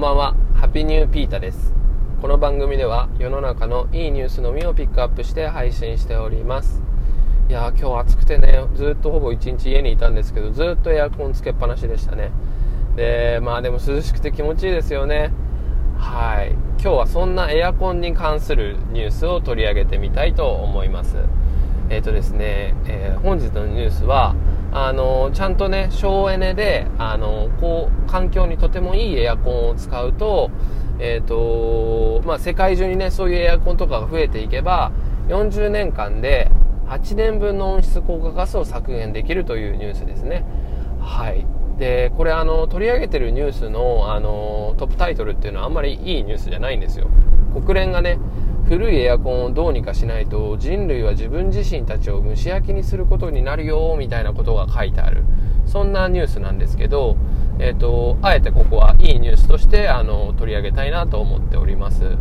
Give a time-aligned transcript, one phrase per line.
[0.00, 0.34] んばんは。
[0.54, 1.74] ハピニューピータです。
[2.22, 6.82] この番組では世の中のいいニュースのみをピックアップして配信しております。
[7.50, 12.30] いやー今日暑くてねずっとほぼ一日家にいたんですけどずっとエアコンつけっぱなしでしたね。
[12.96, 15.32] でまあでも涼しくて気持ちいいですよね。
[15.98, 16.52] はい。
[16.52, 21.18] 今日はそんなエアコンに関するニュースを取り上げてみたいと思います。
[21.90, 24.34] えっ、ー、とですね、えー、本日のニュースは
[24.72, 30.50] あのちゃんとね省エネであのこう環境にとてもいいエアコンを使うと,、
[30.98, 34.92] えーとまあ、世界中にねそういうエアコンとかが増えていけば
[35.28, 36.50] 40年間で
[36.86, 40.44] 8年分の温室効果ガスを削減できるというニュースですね。
[41.00, 41.46] はい
[41.78, 47.08] でこれあの取り上げてるニュースのあのトップタイトルっていうのはあんまりいいニュースじゃないんですよ。
[47.54, 48.18] 国連がね
[48.70, 55.24] 古いエアコンをどうにかしないと人類は自分自身たちを蒸し焼きにすることになるよみたいなことが書いてある。
[55.66, 57.16] そんなニュースなんですけど、
[57.58, 62.16] えーと、あえてここはいいニュースとしてあの取り上げたいなと思っております。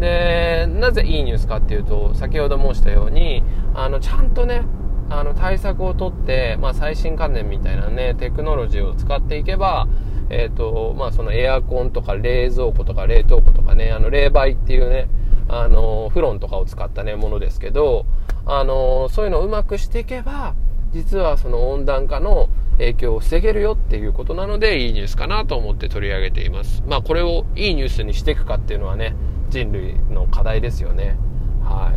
[0.00, 4.62] でなぜいいニュースかっていうと先ほど申したようにあのちゃんとね
[5.10, 9.86] あの対策をとって、まあ、最新観念みたいなねテクノロジーを使っていけば
[10.30, 15.06] えーとまあ、そのエアコンとか冷蔵庫とか冷凍庫とかねあの冷媒っていうね
[15.48, 18.06] あのフロンとかを使ったねものですけど
[18.46, 20.54] あのそういうのをうまくしていけば
[20.92, 22.48] 実はその温暖化の
[22.78, 26.82] 影響を防げるよっていうことなのでいいニュースかなと思って取り上げています。
[26.86, 29.14] まあこれをいいニュースにしていくかっていうのはね
[29.50, 31.16] 人類の課題ですよね。
[31.62, 31.92] は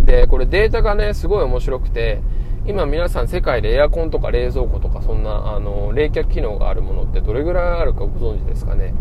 [0.00, 0.04] い。
[0.04, 2.20] でこれデータがねすごい面白くて
[2.66, 8.94] 今皆さん世界でエアコンとか冷蔵庫とかそんなあの冷却機能があるものってどれぐらいあるかご存知ですかね？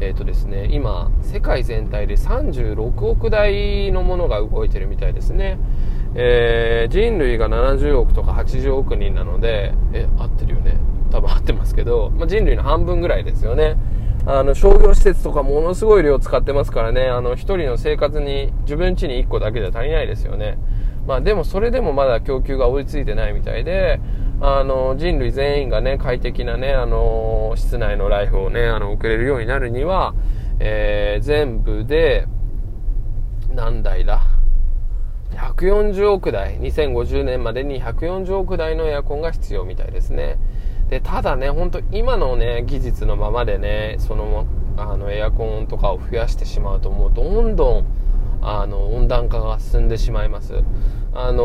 [0.00, 5.58] えーとですね、今世界全体で36億台のものが動いてるみたいですね、
[6.14, 10.78] えー、人類が70億とか80億人なのでえ合ってるよね。
[11.10, 13.76] 多分合ってますけど、まあ、人類の半分ぐらいですよね。
[14.26, 17.08] あの商業施設とかものすごい量使ってますからね。
[17.08, 20.58] あの1人の生活に自分家に1個だけじゃ足りないですよね。
[21.06, 24.00] まあでもそれでもまだ供給が追いついてないみたいで
[24.40, 30.14] あの、人類全員がね、快適なね、あの、室内のライフをね、あの、送れるようになるには、
[30.58, 32.26] えー、全部で、
[33.54, 34.22] 何台だ
[35.32, 40.38] ?140 億台、2050年までに140億台のエアコンが必要みたいですね。
[40.90, 44.46] で、ただね、本当今のね、技術のままでね、その、
[44.76, 47.86] あの、エアコンとかを増やしてしまうと、もうどんどん、
[48.42, 50.62] あの、温暖化が進んでしまいます。
[51.18, 51.44] あの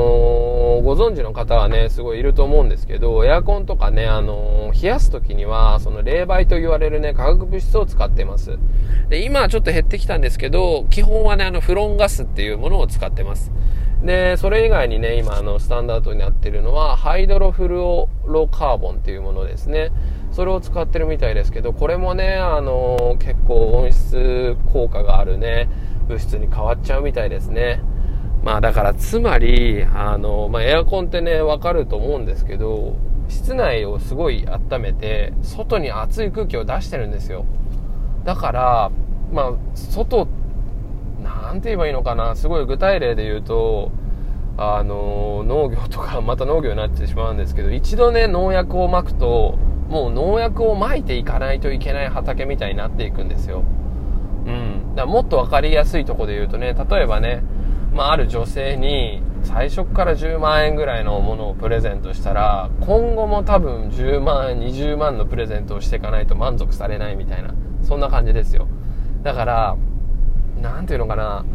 [0.80, 8.60] ー、ご存知の方はね、すごいいると思うんですけど、エアコンとかね、あのー、冷やす時には、その冷媒と言われるね、化学物質を使ってます。
[9.08, 13.52] で、今はちょっと減ってきたんですけど、基本はね、あの、フロンガスっていうものを使ってます。
[14.04, 19.92] で、それ以外にね、今、あの、スタンダードになってるのは、ハイドロフルオロカーボンっていうものですね。
[20.32, 25.70] それを使ってるみたいですけど、これもね、あのー、結構温室効果があるね、
[26.12, 27.82] 物質に変わっちゃうみたいですね。
[28.44, 32.96] まあだからつまり、あの、まあエアコンってね、わかると思うんですけど、
[33.30, 37.46] 室内をすごい温めて、外に熱い空気を出してるんですよ。
[38.26, 38.92] だから、
[39.32, 40.28] まあ、外、
[41.24, 43.92] なんて言えばいいのかな、すごい具体例で言うと、
[44.58, 49.58] あの、農業とか、 また農業になってしまうんですけど、一度ね、農薬をまくと、
[49.90, 53.64] もう農薬をまいていかないといけない畑みたいになっていくんですよ。
[54.46, 54.96] うん。
[54.96, 57.44] だもっと分かりやすいとこで言うとね、例えばね、
[57.94, 67.54] まあ、ある女性に最初から10万円ぐらいのものをプレゼントしたら今後も多分10万20万のプレゼントをしていかないと満足されないみたいな
[67.84, 68.68] そんな感じですよ
[69.24, 69.78] だから
[70.62, 71.46] 何ていうのかな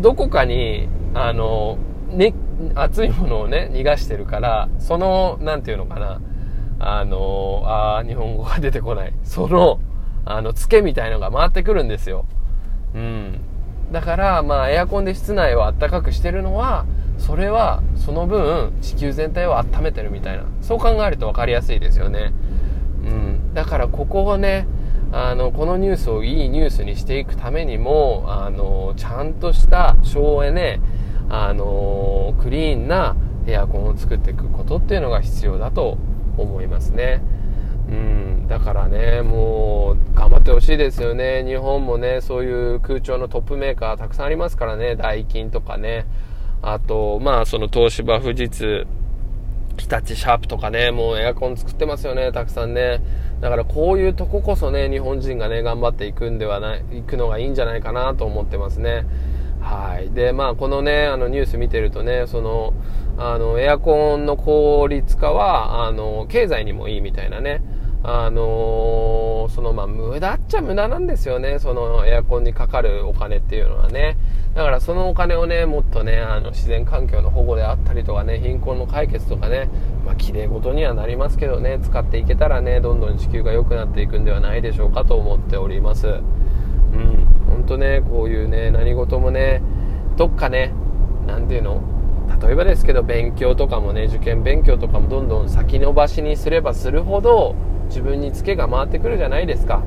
[0.00, 2.34] どこかにあの、ね、
[2.74, 6.20] 熱いものをね逃がしてるからその何ていうのかな
[6.78, 9.80] あのあ日本語が出てこないその
[10.24, 12.26] あのツケみたいのが回ってくるんですよ
[12.94, 13.40] うん
[13.92, 16.86] だから、まあ、エアコンで室内を暖かくしてるのは、
[17.18, 20.44] それは、その分、地球全体を温めてるみたいな。
[20.62, 22.32] そう考えると分かりやすいですよね。
[23.04, 23.54] うん。
[23.54, 24.66] だから、ここをね、
[25.12, 30.80] あの、このニュースをいいニュースにしていくためにも、あの、ちゃんとした省エネ、
[31.28, 33.14] あの、クリーンな
[33.46, 35.98] エアコンを作っていくことっていうのが必要だと
[36.38, 37.20] 思いますね。
[37.88, 41.44] うん、だからね、もう、頑張ってほしいですよね。
[41.44, 46.06] 日本もね、そういう空調のトップメーカーたくさんありますからね、ダイキンとかね。
[46.62, 48.86] あと、まあ、その東芝、富士通、
[49.76, 53.00] 日立シャープとかね、もうエアコン作ってますよね、たくさんね。
[53.40, 59.06] だからこういうとここそね、日本人がね、頑張っていくんではない、行くのがいいんじゃないかなと思ってますね。
[59.60, 60.10] はい。
[60.10, 62.74] で、まあ、このね、あのニュース見てるとね、その、
[63.16, 67.62] あの、エアコンの効率化は、あの、経済にもいいみたいなね、
[68.04, 74.16] あのー、そのまあ無駄っちゃ無駄なんですよね、そのエアコンにかかるお金っていうのはね。
[74.54, 79.68] だからそのお金をね、もっとね、あの自然環境の保護であったりとかね、貧困の解決とかね、
[80.04, 86.08] まあ綺麗事にはなりますけどね、使っていけたらね、どんどん地球が良くなっていくんではないでしょうかと思っております。
[86.08, 86.22] うん、
[87.48, 89.62] 本当ね、こういうね、何事もね、
[90.16, 90.72] どっかね、
[91.26, 91.80] なんていうの？
[92.40, 97.54] 例えばですけど勉強とかもね受験勉強とかもどんどん先延ばしにすればするほど
[97.92, 99.82] 自分にツケが回ってくるじゃないですか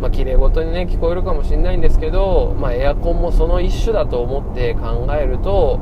[0.00, 5.78] まあ綺麗事にね聞こえるかもしれないんですけど、まあ、エアコンもその一種だと思って考えると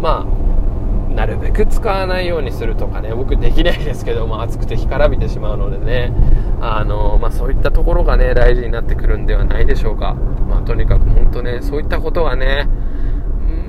[0.00, 6.12] まあなるべく使わないようにするとかね僕できないですけど、ま、暑くて干からびてしまうのでね
[6.60, 12.68] あの、まあ、そういったところがね大事になってくるんではないでしょうか、まあ、とにかく本当ねそういったことがね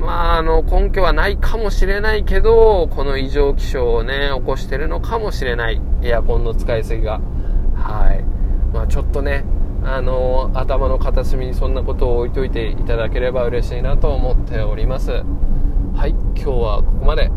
[0.04, 5.82] まあ、あの、根拠はないかもしれないけど、この異常気象をね、起こしてるのかもしれない。
[6.02, 7.22] エアコンの使いすぎが。
[7.84, 8.24] はい。
[8.74, 9.44] まあ、ちょっとね、
[9.84, 15.12] あの、頭の片隅にそんなことを置いといていただければ嬉しいなと思っております。
[15.12, 17.30] はい、今日はここまで。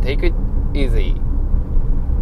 [0.00, 0.34] Take it
[0.72, 1.27] easy.